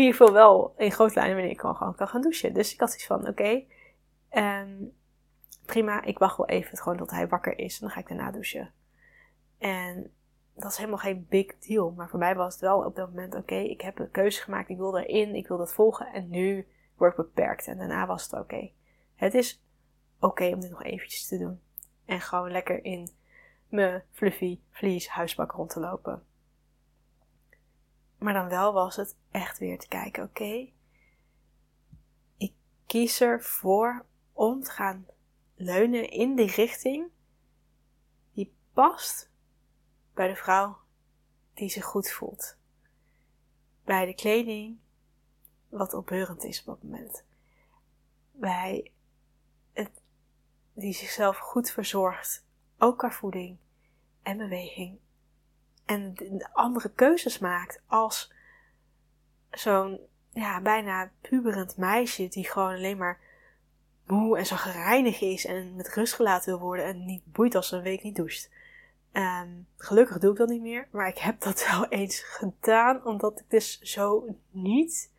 ieder 0.00 0.14
geval 0.14 0.32
wel 0.32 0.74
in 0.76 0.92
grote 0.92 1.14
lijnen 1.14 1.34
wanneer 1.34 1.52
ik 1.52 1.60
gewoon 1.60 1.94
kan 1.94 2.08
gaan 2.08 2.20
douchen. 2.20 2.54
Dus 2.54 2.72
ik 2.72 2.80
had 2.80 2.94
iets 2.94 3.06
van, 3.06 3.28
oké, 3.28 3.62
ehm, 4.28 4.74
prima, 5.66 6.02
ik 6.02 6.18
wacht 6.18 6.36
wel 6.36 6.46
even 6.46 6.96
tot 6.96 7.10
hij 7.10 7.28
wakker 7.28 7.58
is. 7.58 7.74
En 7.74 7.80
dan 7.80 7.90
ga 7.90 8.00
ik 8.00 8.08
daarna 8.08 8.30
douchen. 8.30 8.72
En 9.58 10.10
dat 10.54 10.70
is 10.70 10.76
helemaal 10.76 10.98
geen 10.98 11.26
big 11.28 11.58
deal. 11.58 11.90
Maar 11.90 12.08
voor 12.08 12.18
mij 12.18 12.34
was 12.34 12.52
het 12.52 12.62
wel 12.62 12.84
op 12.84 12.96
dat 12.96 13.08
moment, 13.08 13.34
oké, 13.34 13.54
ik 13.54 13.80
heb 13.80 13.98
een 13.98 14.10
keuze 14.10 14.42
gemaakt. 14.42 14.68
Ik 14.68 14.76
wil 14.76 14.98
erin, 14.98 15.34
ik 15.34 15.48
wil 15.48 15.58
dat 15.58 15.72
volgen. 15.72 16.06
En 16.06 16.30
nu 16.30 16.66
word 16.96 17.10
ik 17.10 17.16
beperkt. 17.16 17.66
En 17.66 17.78
daarna 17.78 18.06
was 18.06 18.22
het 18.22 18.32
oké. 18.32 18.70
Het 19.14 19.34
is 19.34 19.62
oké 20.20 20.46
om 20.46 20.60
dit 20.60 20.70
nog 20.70 20.82
eventjes 20.82 21.26
te 21.26 21.38
doen. 21.38 21.60
En 22.04 22.20
gewoon 22.20 22.50
lekker 22.50 22.84
in 22.84 23.10
mijn 23.68 24.02
fluffy 24.12 24.60
vlies 24.70 25.08
huisbak 25.08 25.52
rond 25.52 25.70
te 25.70 25.80
lopen. 25.80 26.22
Maar 28.18 28.32
dan 28.32 28.48
wel 28.48 28.72
was 28.72 28.96
het 28.96 29.16
echt 29.30 29.58
weer 29.58 29.78
te 29.78 29.88
kijken, 29.88 30.22
oké. 30.22 30.72
ik 32.36 32.52
kies 32.86 33.20
ervoor 33.20 34.06
om 34.32 34.62
te 34.62 34.70
gaan 34.70 35.06
leunen 35.54 36.10
in 36.10 36.36
die 36.36 36.50
richting 36.50 37.10
die 38.32 38.54
past 38.72 39.30
bij 40.14 40.28
de 40.28 40.36
vrouw 40.36 40.78
die 41.54 41.68
zich 41.68 41.84
goed 41.84 42.10
voelt. 42.10 42.56
Bij 43.84 44.06
de 44.06 44.14
kleding 44.14 44.78
wat 45.68 45.94
opbeurend 45.94 46.44
is 46.44 46.60
op 46.60 46.66
dat 46.66 46.82
moment. 46.82 47.24
Bij 48.32 48.92
het, 49.72 50.02
die 50.72 50.92
zichzelf 50.92 51.36
goed 51.36 51.70
verzorgt, 51.70 52.46
ook 52.78 52.98
qua 52.98 53.10
voeding 53.10 53.58
en 54.22 54.36
beweging. 54.36 54.98
En 55.86 56.14
andere 56.52 56.90
keuzes 56.90 57.38
maakt 57.38 57.80
als 57.86 58.32
zo'n 59.50 60.00
ja, 60.30 60.60
bijna 60.60 61.10
puberend 61.20 61.76
meisje 61.76 62.28
die 62.28 62.50
gewoon 62.50 62.74
alleen 62.74 62.96
maar 62.96 63.20
moe 64.06 64.38
en 64.38 64.46
zo 64.46 64.56
gereinig 64.56 65.20
is 65.20 65.44
en 65.44 65.76
met 65.76 65.94
rust 65.94 66.14
gelaten 66.14 66.50
wil 66.50 66.66
worden 66.66 66.84
en 66.84 67.04
niet 67.04 67.22
boeit 67.24 67.54
als 67.54 67.68
ze 67.68 67.76
een 67.76 67.82
week 67.82 68.02
niet 68.02 68.16
doucht. 68.16 68.50
Um, 69.12 69.66
gelukkig 69.76 70.18
doe 70.18 70.30
ik 70.30 70.36
dat 70.36 70.48
niet 70.48 70.62
meer, 70.62 70.88
maar 70.90 71.08
ik 71.08 71.18
heb 71.18 71.40
dat 71.40 71.66
wel 71.70 71.86
eens 71.88 72.20
gedaan 72.20 73.04
omdat 73.04 73.40
ik 73.40 73.50
dus 73.50 73.80
zo 73.80 74.36
niet 74.50 75.10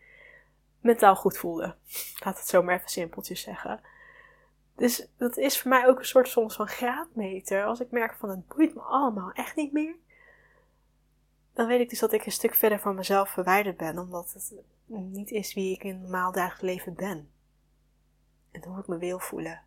mentaal 0.82 1.16
goed 1.16 1.38
voelde. 1.38 1.76
Laat 2.24 2.38
het 2.38 2.48
zo 2.48 2.64
maar 2.64 2.76
even 2.76 2.90
simpeltjes 2.90 3.42
zeggen. 3.42 3.82
Dus 4.76 5.08
dat 5.18 5.38
is 5.38 5.60
voor 5.62 5.70
mij 5.70 5.88
ook 5.88 6.00
een 6.00 6.06
soort 6.06 6.28
soms 6.28 6.56
van 6.56 6.68
graadmeter. 6.68 7.66
Als 7.66 7.80
ik 7.80 7.92
merk 7.92 8.16
van 8.16 8.30
het 8.30 8.48
boeit 8.48 8.76
me 8.76 8.82
allemaal 8.82 9.32
echt 9.32 9.56
niet 9.56 9.72
meer. 9.74 9.96
Dan 11.58 11.68
weet 11.68 11.80
ik 11.80 11.90
dus 11.90 12.00
dat 12.00 12.14
ik 12.14 12.26
een 12.26 12.32
stuk 12.32 12.56
verder 12.56 12.80
van 12.80 12.96
mezelf 12.96 13.30
verwijderd 13.30 13.78
ben. 13.78 14.00
Omdat 14.00 14.34
het 14.34 14.54
niet 14.86 15.32
is 15.32 15.54
wie 15.54 15.74
ik 15.74 15.84
in 15.84 16.02
normaal 16.02 16.32
dagelijks 16.32 16.62
leven 16.62 16.94
ben. 16.94 17.32
En 18.52 18.64
hoe 18.64 18.80
ik 18.80 18.88
me 18.88 18.98
wil 18.98 19.20
voelen. 19.20 19.62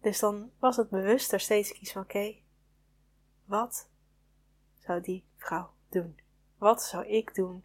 Dus 0.00 0.18
dan 0.18 0.50
was 0.58 0.76
het 0.76 0.90
bewuster 0.90 1.40
steeds 1.40 1.72
kiezen 1.72 1.92
van 1.92 2.02
oké, 2.02 2.34
wat 3.44 3.88
zou 4.78 5.00
die 5.00 5.24
vrouw 5.36 5.70
doen? 5.88 6.18
Wat 6.58 6.82
zou 6.82 7.06
ik 7.06 7.34
doen 7.34 7.64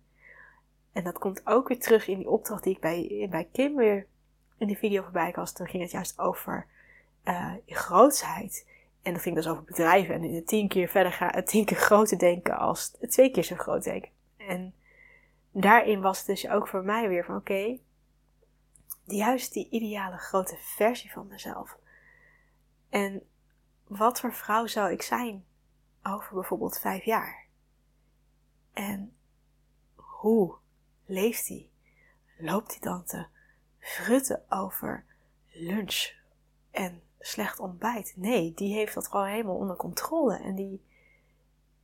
en 0.92 1.04
dat 1.04 1.18
komt 1.18 1.46
ook 1.46 1.68
weer 1.68 1.80
terug 1.80 2.08
in 2.08 2.18
die 2.18 2.30
opdracht 2.30 2.64
die 2.64 2.74
ik 2.76 2.82
bij, 2.82 3.28
bij 3.30 3.50
Kim 3.52 3.76
weer 3.76 4.08
in 4.58 4.68
die 4.68 4.78
video 4.78 5.04
voorbij 5.04 5.34
was. 5.36 5.54
Toen 5.54 5.68
ging 5.68 5.84
het 5.84 5.92
juist 5.92 6.20
over 6.20 6.68
uh, 7.24 7.54
grootsheid. 7.66 8.68
En 9.08 9.14
dat 9.14 9.22
ging 9.22 9.36
dus 9.36 9.48
over 9.48 9.64
bedrijven. 9.64 10.22
En 10.22 10.46
tien 10.46 10.68
keer 10.68 10.88
verder 10.88 11.12
gaan, 11.12 11.44
tien 11.44 11.66
keer 11.66 11.78
groter 11.78 12.18
denken 12.18 12.58
als 12.58 12.90
twee 12.90 13.32
keer 13.32 13.44
zo 13.44 13.56
groot 13.56 13.84
denken. 13.84 14.12
En 14.38 14.74
daarin 15.52 16.02
was 16.02 16.18
het 16.18 16.28
dus 16.28 16.50
ook 16.50 16.68
voor 16.68 16.84
mij 16.84 17.08
weer 17.08 17.26
van 17.26 17.36
oké, 17.36 17.80
juist 19.04 19.54
die 19.54 19.70
ideale 19.70 20.18
grote 20.18 20.56
versie 20.58 21.12
van 21.12 21.28
mezelf. 21.28 21.78
En 22.90 23.24
wat 23.84 24.20
voor 24.20 24.34
vrouw 24.34 24.68
zou 24.68 24.92
ik 24.92 25.02
zijn 25.02 25.46
over 26.04 26.34
bijvoorbeeld 26.34 26.80
vijf 26.80 27.04
jaar? 27.04 27.46
En 28.74 29.18
hoe 29.96 30.56
leeft 31.06 31.48
hij? 31.48 31.70
Loopt 32.38 32.72
hij 32.72 32.80
dan 32.80 33.04
te 33.04 33.26
frutten 33.80 34.44
over 34.50 35.06
lunch 35.52 36.12
en 36.72 37.02
slecht 37.20 37.60
ontbijt? 37.60 38.14
Nee, 38.16 38.54
die 38.56 38.74
heeft 38.74 38.94
dat 38.94 39.08
gewoon 39.08 39.28
helemaal 39.28 39.56
onder 39.56 39.76
controle 39.76 40.38
en 40.38 40.56
die 40.56 40.82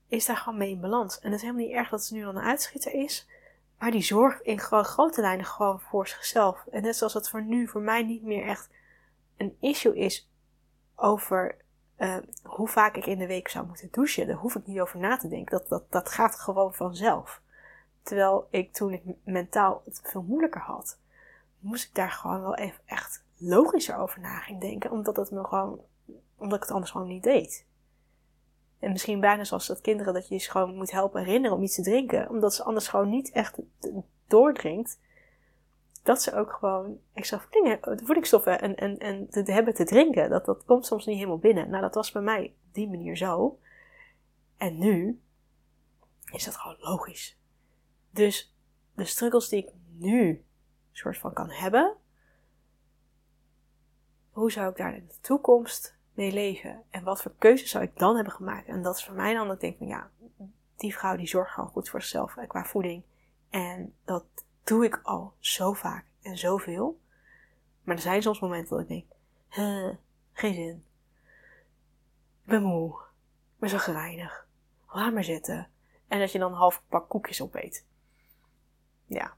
is 0.07 0.25
daar 0.25 0.37
gewoon 0.37 0.57
mee 0.57 0.71
in 0.71 0.81
balans. 0.81 1.19
En 1.19 1.25
het 1.25 1.35
is 1.35 1.41
helemaal 1.41 1.65
niet 1.65 1.75
erg 1.75 1.89
dat 1.89 2.03
ze 2.03 2.13
nu 2.13 2.21
dan 2.21 2.35
een 2.35 2.43
uitschieter 2.43 2.93
is, 2.93 3.27
maar 3.79 3.91
die 3.91 4.01
zorgt 4.01 4.41
in 4.41 4.59
grote 4.59 5.21
lijnen 5.21 5.45
gewoon 5.45 5.79
voor 5.79 6.07
zichzelf. 6.07 6.65
En 6.71 6.81
net 6.81 6.95
zoals 6.95 7.13
het 7.13 7.29
voor 7.29 7.43
nu 7.43 7.67
voor 7.67 7.81
mij 7.81 8.03
niet 8.03 8.23
meer 8.23 8.45
echt 8.45 8.69
een 9.37 9.57
issue 9.59 9.95
is 9.95 10.29
over 10.95 11.57
uh, 11.97 12.17
hoe 12.43 12.67
vaak 12.67 12.95
ik 12.95 13.05
in 13.05 13.17
de 13.17 13.27
week 13.27 13.47
zou 13.47 13.67
moeten 13.67 13.87
douchen. 13.91 14.27
Daar 14.27 14.35
hoef 14.35 14.55
ik 14.55 14.67
niet 14.67 14.79
over 14.79 14.99
na 14.99 15.17
te 15.17 15.27
denken. 15.27 15.57
Dat, 15.57 15.69
dat, 15.69 15.91
dat 15.91 16.09
gaat 16.09 16.39
gewoon 16.39 16.73
vanzelf. 16.73 17.41
Terwijl 18.01 18.47
ik 18.49 18.73
toen 18.73 18.93
ik 18.93 19.03
mentaal 19.23 19.81
het 19.85 20.01
veel 20.03 20.21
moeilijker 20.21 20.61
had, 20.61 20.99
moest 21.59 21.87
ik 21.87 21.95
daar 21.95 22.11
gewoon 22.11 22.41
wel 22.41 22.55
even 22.55 22.81
logischer 23.43 23.97
over 23.97 24.19
na 24.19 24.39
ging 24.39 24.61
denken, 24.61 24.91
omdat, 24.91 25.15
het 25.15 25.31
me 25.31 25.43
gewoon, 25.43 25.81
omdat 26.37 26.55
ik 26.55 26.63
het 26.63 26.71
anders 26.71 26.91
gewoon 26.91 27.07
niet 27.07 27.23
deed. 27.23 27.65
En 28.79 28.91
misschien 28.91 29.19
bijna 29.19 29.43
zoals 29.43 29.67
dat 29.67 29.81
kinderen, 29.81 30.13
dat 30.13 30.27
je 30.27 30.37
ze 30.37 30.51
gewoon 30.51 30.75
moet 30.75 30.91
helpen 30.91 31.23
herinneren 31.23 31.57
om 31.57 31.63
iets 31.63 31.75
te 31.75 31.81
drinken, 31.81 32.29
omdat 32.29 32.53
ze 32.53 32.63
anders 32.63 32.87
gewoon 32.87 33.09
niet 33.09 33.31
echt 33.31 33.57
doordringt 34.27 34.99
dat 36.03 36.21
ze 36.21 36.35
ook 36.35 36.51
gewoon 36.51 36.99
extra 37.13 37.41
voedingsstoffen 37.81 38.61
en, 38.61 38.75
en, 38.75 38.97
en 38.97 39.29
te 39.29 39.51
hebben 39.51 39.73
te 39.73 39.83
drinken. 39.83 40.29
Dat, 40.29 40.45
dat 40.45 40.65
komt 40.65 40.85
soms 40.85 41.05
niet 41.05 41.15
helemaal 41.15 41.37
binnen. 41.37 41.69
Nou, 41.69 41.81
dat 41.81 41.95
was 41.95 42.11
bij 42.11 42.21
mij 42.21 42.53
op 42.67 42.73
die 42.73 42.89
manier 42.89 43.17
zo. 43.17 43.59
En 44.57 44.77
nu 44.77 45.21
is 46.31 46.45
dat 46.45 46.55
gewoon 46.55 46.77
logisch. 46.79 47.37
Dus 48.09 48.55
de 48.95 49.05
struggles 49.05 49.49
die 49.49 49.63
ik 49.63 49.71
nu 49.97 50.45
soort 50.91 51.17
van 51.17 51.33
kan 51.33 51.49
hebben, 51.49 51.95
hoe 54.33 54.51
zou 54.51 54.69
ik 54.69 54.77
daar 54.77 54.95
in 54.95 55.07
de 55.07 55.19
toekomst 55.21 55.95
mee 56.13 56.31
leven? 56.31 56.83
En 56.89 57.03
wat 57.03 57.21
voor 57.21 57.33
keuzes 57.37 57.69
zou 57.69 57.83
ik 57.83 57.97
dan 57.97 58.15
hebben 58.15 58.33
gemaakt? 58.33 58.67
En 58.67 58.81
dat 58.81 58.97
is 58.97 59.05
voor 59.05 59.15
mij 59.15 59.33
dan 59.33 59.47
dat 59.47 59.55
ik 59.55 59.61
denk 59.61 59.77
van 59.77 59.87
ja, 59.87 60.09
die 60.75 60.95
vrouw 60.95 61.15
die 61.15 61.27
zorgt 61.27 61.51
gewoon 61.51 61.69
goed 61.69 61.89
voor 61.89 62.01
zichzelf 62.01 62.35
qua 62.47 62.65
voeding. 62.65 63.03
En 63.49 63.95
dat 64.05 64.25
doe 64.63 64.85
ik 64.85 64.99
al 65.03 65.33
zo 65.39 65.73
vaak 65.73 66.05
en 66.21 66.37
zoveel. 66.37 67.01
Maar 67.83 67.95
er 67.95 68.01
zijn 68.01 68.21
soms 68.21 68.39
momenten 68.39 68.77
dat 68.77 68.79
ik 68.81 68.87
denk, 68.87 69.05
geen 70.33 70.53
zin. 70.53 70.85
Ik 72.43 72.49
ben 72.49 72.63
moe. 72.63 73.01
Ik 73.53 73.59
ben 73.59 73.69
zo 73.69 73.77
gereinig. 73.77 74.47
Laat 74.87 75.13
maar 75.13 75.23
zitten. 75.23 75.69
En 76.07 76.19
dat 76.19 76.31
je 76.31 76.39
dan 76.39 76.51
een 76.51 76.57
half 76.57 76.83
pak 76.87 77.09
koekjes 77.09 77.41
opeet. 77.41 77.85
Ja. 79.05 79.33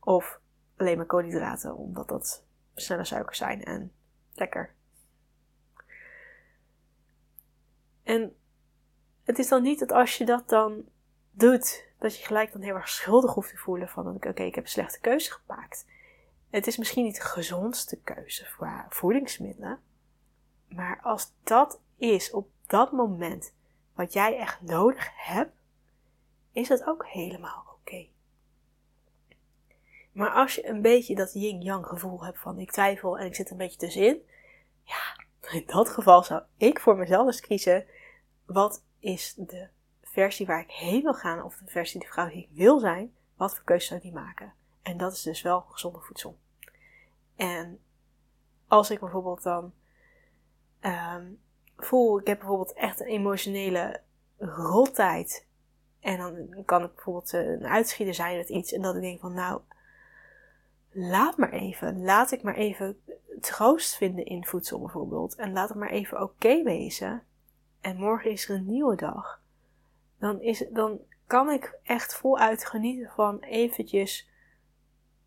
Of 0.00 0.40
alleen 0.76 0.96
maar 0.96 1.06
koolhydraten, 1.06 1.76
omdat 1.76 2.08
dat 2.08 2.44
snelle 2.80 3.04
suikers 3.04 3.38
zijn 3.38 3.64
en 3.64 3.92
lekker. 4.34 4.74
En 8.02 8.36
het 9.24 9.38
is 9.38 9.48
dan 9.48 9.62
niet 9.62 9.78
dat 9.78 9.92
als 9.92 10.18
je 10.18 10.24
dat 10.24 10.48
dan 10.48 10.84
doet, 11.30 11.86
dat 11.98 12.18
je 12.18 12.26
gelijk 12.26 12.52
dan 12.52 12.62
heel 12.62 12.74
erg 12.74 12.88
schuldig 12.88 13.34
hoeft 13.34 13.50
te 13.50 13.56
voelen 13.56 13.88
van 13.88 14.14
oké, 14.14 14.28
ik 14.28 14.54
heb 14.54 14.64
een 14.64 14.70
slechte 14.70 15.00
keuze 15.00 15.32
gemaakt. 15.32 15.86
Het 16.50 16.66
is 16.66 16.76
misschien 16.76 17.04
niet 17.04 17.14
de 17.14 17.20
gezondste 17.20 18.00
keuze 18.00 18.46
voor 18.46 18.86
voedingsmiddelen, 18.88 19.80
maar 20.68 21.00
als 21.02 21.32
dat 21.42 21.80
is 21.96 22.30
op 22.30 22.50
dat 22.66 22.92
moment 22.92 23.52
wat 23.94 24.12
jij 24.12 24.38
echt 24.38 24.60
nodig 24.60 25.10
hebt, 25.14 25.56
is 26.52 26.68
dat 26.68 26.86
ook 26.86 27.06
helemaal. 27.06 27.67
Maar 30.18 30.30
als 30.30 30.54
je 30.54 30.68
een 30.68 30.82
beetje 30.82 31.14
dat 31.14 31.32
yin-yang 31.32 31.86
gevoel 31.86 32.24
hebt 32.24 32.38
van 32.38 32.58
ik 32.58 32.70
twijfel 32.70 33.18
en 33.18 33.26
ik 33.26 33.34
zit 33.34 33.50
een 33.50 33.56
beetje 33.56 33.78
tussenin, 33.78 34.22
ja, 34.82 35.24
in 35.50 35.62
dat 35.66 35.88
geval 35.88 36.22
zou 36.22 36.42
ik 36.56 36.80
voor 36.80 36.96
mezelf 36.96 37.26
eens 37.26 37.40
kiezen 37.40 37.86
wat 38.46 38.84
is 38.98 39.34
de 39.34 39.68
versie 40.02 40.46
waar 40.46 40.60
ik 40.60 40.70
heen 40.70 41.02
wil 41.02 41.14
gaan, 41.14 41.42
of 41.42 41.56
de 41.56 41.70
versie 41.70 42.00
de 42.00 42.06
vrouw 42.06 42.28
die 42.28 42.42
ik 42.42 42.56
wil 42.56 42.78
zijn, 42.78 43.14
wat 43.36 43.54
voor 43.54 43.64
keuze 43.64 43.86
zou 43.86 44.00
die 44.00 44.12
maken? 44.12 44.52
En 44.82 44.96
dat 44.96 45.12
is 45.12 45.22
dus 45.22 45.42
wel 45.42 45.60
gezonde 45.60 46.00
voedsel. 46.00 46.38
En 47.36 47.80
als 48.66 48.90
ik 48.90 49.00
bijvoorbeeld 49.00 49.42
dan 49.42 49.72
um, 50.80 51.40
voel, 51.76 52.20
ik 52.20 52.26
heb 52.26 52.38
bijvoorbeeld 52.38 52.72
echt 52.72 53.00
een 53.00 53.06
emotionele 53.06 54.00
rottijd. 54.38 55.46
En 56.00 56.18
dan 56.18 56.64
kan 56.64 56.84
ik 56.84 56.94
bijvoorbeeld 56.94 57.32
eh, 57.32 57.46
een 57.46 57.66
uitschieter 57.66 58.14
zijn 58.14 58.36
met 58.36 58.48
iets. 58.48 58.72
En 58.72 58.82
dat 58.82 58.94
ik 58.94 59.00
denk 59.00 59.20
van 59.20 59.34
nou, 59.34 59.60
laat 60.90 61.36
maar 61.36 61.52
even. 61.52 62.02
Laat 62.02 62.32
ik 62.32 62.42
maar 62.42 62.54
even 62.54 63.00
troost 63.40 63.96
vinden 63.96 64.24
in 64.24 64.44
voedsel 64.44 64.78
bijvoorbeeld. 64.78 65.34
En 65.34 65.52
laat 65.52 65.68
het 65.68 65.78
maar 65.78 65.90
even 65.90 66.22
oké 66.22 66.62
wezen. 66.62 67.22
En 67.80 67.96
morgen 67.96 68.30
is 68.30 68.48
er 68.48 68.56
een 68.56 68.66
nieuwe 68.66 68.96
dag 68.96 69.40
dan, 70.18 70.40
is, 70.40 70.64
dan 70.70 71.00
kan 71.26 71.50
ik 71.50 71.78
echt 71.82 72.14
voluit 72.14 72.66
genieten 72.66 73.10
van 73.14 73.38
eventjes 73.38 74.30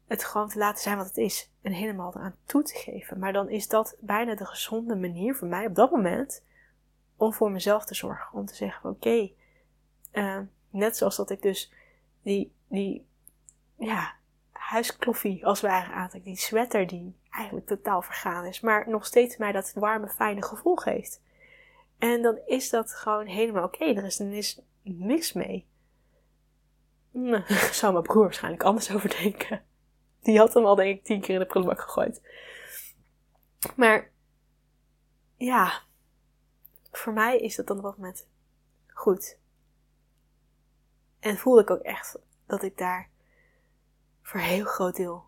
het 0.07 0.23
gewoon 0.23 0.49
te 0.49 0.57
laten 0.57 0.81
zijn 0.81 0.97
wat 0.97 1.05
het 1.05 1.17
is. 1.17 1.51
En 1.61 1.71
helemaal 1.71 2.15
eraan 2.15 2.35
toe 2.45 2.63
te 2.63 2.75
geven. 2.75 3.19
Maar 3.19 3.33
dan 3.33 3.49
is 3.49 3.67
dat 3.67 3.97
bijna 3.99 4.35
de 4.35 4.45
gezonde 4.45 4.95
manier 4.95 5.35
voor 5.35 5.47
mij 5.47 5.65
op 5.65 5.75
dat 5.75 5.91
moment 5.91 6.43
om 7.15 7.33
voor 7.33 7.51
mezelf 7.51 7.85
te 7.85 7.95
zorgen. 7.95 8.37
Om 8.39 8.45
te 8.45 8.55
zeggen: 8.55 8.89
oké, 8.89 9.31
eh, 10.11 10.39
net 10.69 10.97
zoals 10.97 11.15
dat 11.15 11.29
ik 11.29 11.41
dus 11.41 11.73
die, 12.21 12.53
die 12.67 13.05
ja, 13.75 14.13
huiskloffie 14.71 15.45
als 15.45 15.61
het 15.61 15.71
ware 15.71 15.91
aantrek. 15.91 16.23
Die 16.23 16.37
sweater 16.37 16.87
die 16.87 17.15
eigenlijk 17.29 17.67
totaal 17.67 18.01
vergaan 18.01 18.45
is. 18.45 18.59
Maar 18.59 18.89
nog 18.89 19.05
steeds 19.05 19.37
mij 19.37 19.51
dat 19.51 19.73
warme, 19.75 20.07
fijne 20.07 20.43
gevoel 20.43 20.75
geeft. 20.75 21.21
En 21.97 22.21
dan 22.21 22.39
is 22.45 22.69
dat 22.69 22.93
gewoon 22.93 23.25
helemaal 23.25 23.63
oké. 23.63 23.85
Er 23.85 24.31
is, 24.31 24.59
niks 24.83 25.33
mee. 25.33 25.67
Nou, 27.11 27.43
zou 27.73 27.91
mijn 27.93 28.03
broer 28.03 28.23
waarschijnlijk 28.23 28.63
anders 28.63 28.91
over 28.91 29.09
denken. 29.21 29.63
Die 30.21 30.37
had 30.37 30.53
hem 30.53 30.65
al 30.65 30.75
denk 30.75 30.97
ik 30.97 31.03
tien 31.03 31.21
keer 31.21 31.33
in 31.33 31.39
de 31.39 31.45
prullenbak 31.45 31.81
gegooid. 31.81 32.21
Maar 33.75 34.11
ja, 35.37 35.81
voor 36.91 37.13
mij 37.13 37.39
is 37.39 37.55
dat 37.55 37.67
dan 37.67 37.77
op 37.77 37.83
dat 37.83 37.97
moment 37.97 38.27
goed. 38.87 39.37
En 41.19 41.37
voelde 41.37 41.61
ik 41.61 41.69
ook 41.69 41.81
echt 41.81 42.19
dat 42.45 42.63
ik 42.63 42.77
daar 42.77 43.10
voor 44.21 44.39
een 44.39 44.45
heel 44.45 44.65
groot 44.65 44.95
deel 44.95 45.25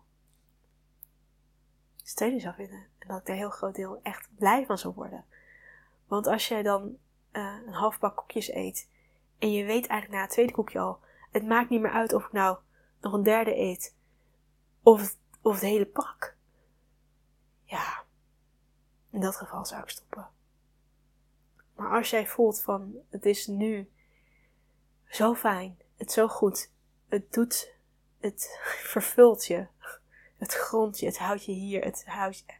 steun 2.02 2.40
zou 2.40 2.54
vinden. 2.54 2.86
En 2.98 3.08
dat 3.08 3.18
ik 3.18 3.26
daar 3.26 3.36
heel 3.36 3.50
groot 3.50 3.74
deel 3.74 4.00
echt 4.02 4.28
blij 4.36 4.66
van 4.66 4.78
zou 4.78 4.94
worden. 4.94 5.24
Want 6.06 6.26
als 6.26 6.48
jij 6.48 6.62
dan 6.62 6.96
uh, 7.32 7.56
een 7.66 7.72
half 7.72 7.98
bak 7.98 8.16
koekjes 8.16 8.52
eet 8.52 8.88
en 9.38 9.52
je 9.52 9.64
weet 9.64 9.86
eigenlijk 9.86 10.10
na 10.10 10.20
het 10.20 10.30
tweede 10.30 10.52
koekje 10.52 10.78
al, 10.78 11.00
het 11.30 11.46
maakt 11.46 11.70
niet 11.70 11.80
meer 11.80 11.90
uit 11.90 12.12
of 12.12 12.24
ik 12.24 12.32
nou 12.32 12.58
nog 13.00 13.12
een 13.12 13.22
derde 13.22 13.56
eet 13.56 13.96
of 14.82 15.16
of 15.44 15.54
het 15.54 15.62
hele 15.62 15.86
pak. 15.86 16.36
Ja, 17.64 18.04
in 19.10 19.20
dat 19.20 19.36
geval 19.36 19.64
zou 19.64 19.82
ik 19.82 19.88
stoppen. 19.88 20.28
Maar 21.76 21.96
als 21.96 22.10
jij 22.10 22.26
voelt 22.26 22.60
van 22.60 22.94
het 23.08 23.26
is 23.26 23.46
nu 23.46 23.90
zo 25.06 25.34
fijn, 25.34 25.78
het 25.96 26.12
zo 26.12 26.28
goed, 26.28 26.70
het 27.08 27.32
doet, 27.32 27.73
het 28.24 28.58
vervult 28.92 29.46
je, 29.46 29.66
het 30.36 30.54
grondt 30.54 30.98
je, 30.98 31.06
het 31.06 31.18
houdt 31.18 31.44
je 31.44 31.52
hier, 31.52 31.84
het 31.84 32.04
houdt 32.06 32.38
je, 32.38 32.54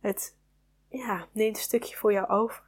het 0.00 0.36
ja, 0.88 1.28
neemt 1.32 1.56
een 1.56 1.62
stukje 1.62 1.96
voor 1.96 2.12
jou 2.12 2.28
over. 2.28 2.64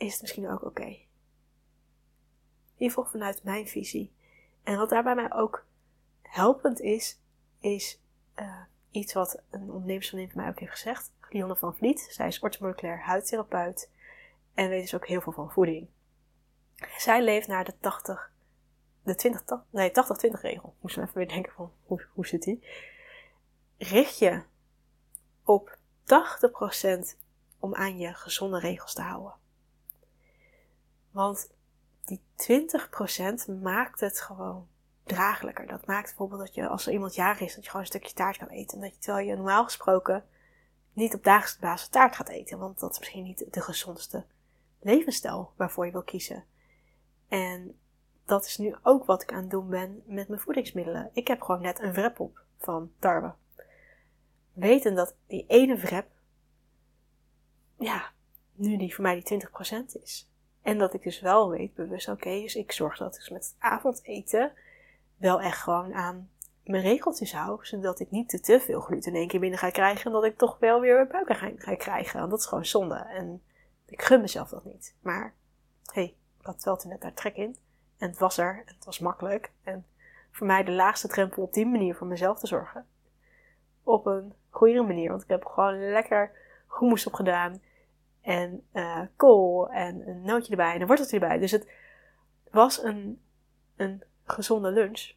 is 0.00 0.12
het 0.12 0.20
misschien 0.20 0.50
ook 0.50 0.64
oké. 0.64 0.84
In 0.84 1.06
ieder 2.76 2.96
geval 2.96 3.10
vanuit 3.10 3.42
mijn 3.42 3.68
visie. 3.68 4.12
En 4.62 4.76
wat 4.76 4.90
daar 4.90 5.02
bij 5.02 5.14
mij 5.14 5.32
ook 5.32 5.66
helpend 6.22 6.80
is, 6.80 7.20
is 7.60 8.00
uh, 8.36 8.60
iets 8.90 9.12
wat 9.12 9.42
een 9.50 9.70
ondernemersvriendin 9.70 10.30
van 10.32 10.40
mij 10.40 10.50
ook 10.50 10.58
heeft 10.58 10.72
gezegd. 10.72 11.12
Lionne 11.28 11.56
van 11.56 11.76
Vliet. 11.76 12.08
Zij 12.10 12.26
is 12.26 12.38
orthomoleculair 12.38 13.00
huidtherapeut 13.00 13.90
en 14.54 14.68
weet 14.68 14.82
dus 14.82 14.94
ook 14.94 15.06
heel 15.06 15.20
veel 15.20 15.32
van 15.32 15.50
voeding. 15.50 15.88
Zij 16.98 17.22
leeft 17.22 17.46
naar 17.46 17.64
de 17.64 17.74
80, 17.80 18.32
de 19.02 19.14
20, 19.14 19.42
nee 19.70 19.90
80-20 19.90 19.92
regel. 20.40 20.74
Moest 20.80 20.96
even 20.96 21.14
weer 21.14 21.28
denken 21.28 21.52
van 21.52 21.72
hoe, 21.82 22.06
hoe 22.12 22.26
zit 22.26 22.42
die? 22.42 22.66
Richt 23.78 24.18
je 24.18 24.42
op 25.44 25.78
80% 26.02 27.16
om 27.58 27.74
aan 27.74 27.98
je 27.98 28.14
gezonde 28.14 28.58
regels 28.58 28.94
te 28.94 29.02
houden. 29.02 29.34
Want 31.10 31.50
die 32.04 32.20
20% 33.48 33.60
maakt 33.62 34.00
het 34.00 34.20
gewoon 34.20 34.68
draaglijker. 35.04 35.66
Dat 35.66 35.86
maakt 35.86 36.06
bijvoorbeeld 36.06 36.40
dat 36.40 36.54
je, 36.54 36.68
als 36.68 36.86
er 36.86 36.92
iemand 36.92 37.14
jarig 37.14 37.40
is, 37.40 37.54
dat 37.54 37.64
je 37.64 37.70
gewoon 37.70 37.86
een 37.86 37.92
stukje 37.92 38.14
taart 38.14 38.36
kan 38.36 38.48
eten. 38.48 38.76
En 38.76 38.82
dat 38.82 38.94
je, 38.94 39.00
terwijl 39.00 39.26
je 39.26 39.36
normaal 39.36 39.64
gesproken 39.64 40.24
niet 40.92 41.14
op 41.14 41.24
dagelijkse 41.24 41.60
basis 41.60 41.88
taart 41.88 42.16
gaat 42.16 42.28
eten. 42.28 42.58
Want 42.58 42.80
dat 42.80 42.92
is 42.92 42.98
misschien 42.98 43.24
niet 43.24 43.44
de 43.50 43.60
gezondste 43.60 44.24
levensstijl 44.80 45.52
waarvoor 45.56 45.86
je 45.86 45.92
wil 45.92 46.02
kiezen. 46.02 46.44
En 47.30 47.78
dat 48.24 48.44
is 48.44 48.58
nu 48.58 48.74
ook 48.82 49.04
wat 49.04 49.22
ik 49.22 49.32
aan 49.32 49.40
het 49.40 49.50
doen 49.50 49.68
ben 49.68 50.02
met 50.06 50.28
mijn 50.28 50.40
voedingsmiddelen. 50.40 51.10
Ik 51.12 51.28
heb 51.28 51.40
gewoon 51.42 51.62
net 51.62 51.80
een 51.80 51.92
wrap 51.92 52.20
op 52.20 52.42
van 52.58 52.92
tarwe. 52.98 53.32
Weten 54.52 54.94
dat 54.94 55.16
die 55.26 55.44
ene 55.48 55.76
wrap, 55.76 56.06
ja, 57.78 58.10
nu 58.54 58.76
die 58.76 58.94
voor 58.94 59.02
mij 59.02 59.22
die 59.22 59.42
20% 59.48 60.02
is. 60.02 60.30
En 60.62 60.78
dat 60.78 60.94
ik 60.94 61.02
dus 61.02 61.20
wel 61.20 61.50
weet, 61.50 61.74
bewust, 61.74 62.08
oké, 62.08 62.40
dus 62.40 62.54
ik 62.54 62.72
zorg 62.72 62.98
dat 62.98 63.16
ik 63.16 63.30
met 63.30 63.44
het 63.44 63.54
avondeten 63.58 64.52
wel 65.16 65.40
echt 65.40 65.58
gewoon 65.58 65.94
aan 65.94 66.30
mijn 66.64 66.82
regeltjes 66.82 67.32
hou. 67.32 67.58
Zodat 67.66 68.00
ik 68.00 68.10
niet 68.10 68.28
te, 68.28 68.40
te 68.40 68.60
veel 68.60 68.80
gluten 68.80 69.12
in 69.12 69.18
één 69.18 69.28
keer 69.28 69.40
binnen 69.40 69.58
ga 69.58 69.70
krijgen. 69.70 70.04
En 70.04 70.12
dat 70.12 70.24
ik 70.24 70.38
toch 70.38 70.58
wel 70.58 70.80
weer 70.80 71.06
buiken 71.06 71.36
ga, 71.58 71.74
krijgen. 71.74 72.18
Want 72.18 72.30
dat 72.30 72.40
is 72.40 72.46
gewoon 72.46 72.66
zonde. 72.66 72.94
En 72.94 73.42
ik 73.86 74.02
gun 74.02 74.20
mezelf 74.20 74.48
dat 74.48 74.64
niet. 74.64 74.94
Maar, 75.00 75.34
hey, 75.92 76.14
ik 76.40 76.46
had 76.46 76.64
wel 76.64 76.80
net 76.86 77.00
daar 77.00 77.14
trek 77.14 77.36
in. 77.36 77.56
En 77.98 78.08
het 78.08 78.18
was 78.18 78.38
er. 78.38 78.62
En 78.66 78.74
het 78.74 78.84
was 78.84 78.98
makkelijk. 78.98 79.52
En 79.62 79.86
voor 80.30 80.46
mij 80.46 80.64
de 80.64 80.72
laagste 80.72 81.08
drempel 81.08 81.42
op 81.42 81.52
die 81.52 81.66
manier 81.66 81.94
voor 81.94 82.06
mezelf 82.06 82.38
te 82.38 82.46
zorgen. 82.46 82.86
Op 83.82 84.06
een 84.06 84.34
goede 84.50 84.82
manier, 84.82 85.10
want 85.10 85.22
ik 85.22 85.28
heb 85.28 85.44
gewoon 85.44 85.90
lekker 85.90 86.32
hummus 86.78 87.06
op 87.06 87.14
gedaan. 87.14 87.62
En 88.20 88.66
uh, 88.72 89.00
kool 89.16 89.70
en 89.70 90.08
een 90.08 90.22
nootje 90.22 90.50
erbij 90.50 90.74
en 90.74 90.80
een 90.80 90.86
worteltje 90.86 91.20
erbij. 91.20 91.38
Dus 91.38 91.50
het 91.50 91.70
was 92.50 92.82
een, 92.82 93.22
een 93.76 94.02
gezonde 94.24 94.70
lunch. 94.70 95.12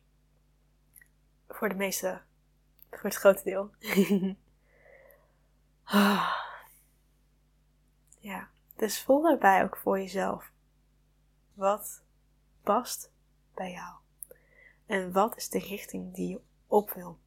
Voor 1.48 1.70
de 1.70 1.76
meeste, 1.76 2.22
voor 2.90 3.04
het 3.04 3.16
grote 3.16 3.44
deel. 3.44 3.72
ja, 8.30 8.50
dus 8.76 9.04
voel 9.04 9.22
daarbij 9.22 9.64
ook 9.64 9.78
voor 9.78 10.00
jezelf. 10.00 10.52
Wat 11.54 12.04
past 12.64 13.12
bij 13.54 13.72
jou? 13.72 13.94
En 14.86 15.12
wat 15.12 15.38
is 15.38 15.50
de 15.50 15.60
richting 15.60 16.14
die 16.14 16.30
je 16.30 16.42
op 16.68 16.92
wil? 16.92 17.18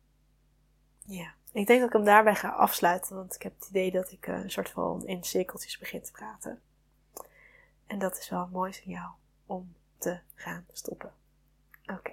Ja, 1.05 1.35
ik 1.53 1.67
denk 1.67 1.81
dat 1.81 1.89
ik 1.89 1.97
hem 1.97 2.05
daarbij 2.05 2.35
ga 2.35 2.49
afsluiten, 2.49 3.17
want 3.17 3.35
ik 3.35 3.43
heb 3.43 3.55
het 3.59 3.69
idee 3.69 3.91
dat 3.91 4.13
ik 4.13 4.27
eh, 4.27 4.35
een 4.35 4.51
soort 4.51 4.71
van 4.71 5.07
in 5.07 5.25
cirkeltjes 5.25 5.79
begin 5.79 6.03
te 6.03 6.13
praten. 6.13 6.63
En 7.87 7.99
dat 7.99 8.19
is 8.19 8.29
wel 8.29 8.43
een 8.43 8.51
mooi 8.51 8.73
signaal 8.73 9.19
om 9.47 9.75
te 9.99 10.19
gaan 10.35 10.67
stoppen. 10.73 11.13
Oké. 11.87 12.13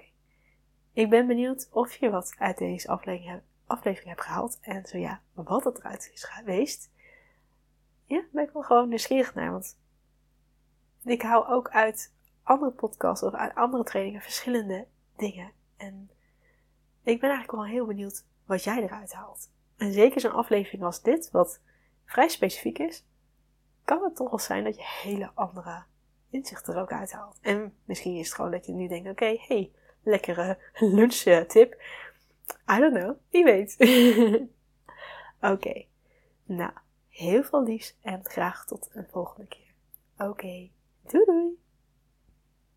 Ik 0.92 1.10
ben 1.10 1.26
benieuwd 1.26 1.68
of 1.70 1.94
je 1.94 2.10
wat 2.10 2.34
uit 2.38 2.58
deze 2.58 2.88
aflevering, 2.88 3.40
aflevering 3.66 4.08
hebt 4.08 4.26
gehaald. 4.26 4.58
En 4.60 4.86
zo 4.86 4.98
ja, 4.98 5.20
wat 5.32 5.64
het 5.64 5.78
eruit 5.78 6.10
is 6.12 6.24
geweest. 6.24 6.90
Ja, 8.04 8.24
ben 8.32 8.44
ik 8.44 8.50
wel 8.50 8.62
gewoon 8.62 8.88
nieuwsgierig 8.88 9.34
naar. 9.34 9.50
Want 9.50 9.76
ik 11.04 11.22
hou 11.22 11.46
ook 11.46 11.68
uit 11.68 12.12
andere 12.42 12.70
podcasts 12.70 13.22
of 13.22 13.34
uit 13.34 13.54
andere 13.54 13.84
trainingen 13.84 14.20
verschillende 14.20 14.86
dingen. 15.16 15.52
En 15.76 16.10
ik 17.02 17.20
ben 17.20 17.30
eigenlijk 17.30 17.52
wel 17.52 17.64
heel 17.64 17.86
benieuwd 17.86 18.24
wat 18.46 18.64
jij 18.64 18.82
eruit 18.82 19.12
haalt. 19.12 19.50
En 19.76 19.92
zeker 19.92 20.20
zo'n 20.20 20.32
aflevering 20.32 20.82
als 20.82 21.02
dit, 21.02 21.30
wat 21.30 21.60
vrij 22.04 22.28
specifiek 22.28 22.78
is, 22.78 23.04
kan 23.84 24.02
het 24.02 24.16
toch 24.16 24.30
wel 24.30 24.38
zijn 24.38 24.64
dat 24.64 24.76
je 24.76 24.84
hele 25.02 25.30
andere 25.34 25.82
inzichten 26.30 26.74
er 26.74 26.80
ook 26.80 26.92
uithaalt. 26.92 27.38
En 27.40 27.74
misschien 27.84 28.16
is 28.16 28.26
het 28.26 28.34
gewoon 28.34 28.50
dat 28.50 28.66
je 28.66 28.72
nu 28.72 28.88
denkt: 28.88 29.08
oké, 29.08 29.36
hey, 29.38 29.72
lekkere 30.02 30.58
lunchtip. 30.96 31.82
I 32.70 32.78
don't 32.78 32.94
know, 32.94 33.16
wie 33.30 33.44
weet. 33.44 33.76
oké, 35.52 35.84
nou, 36.44 36.72
heel 37.08 37.42
veel 37.42 37.62
liefs 37.62 37.96
en 38.02 38.20
graag 38.24 38.66
tot 38.66 38.90
een 38.92 39.06
volgende 39.10 39.46
keer. 39.46 39.74
Oké, 40.18 40.70
doei 41.04 41.24
doei! 41.26 41.63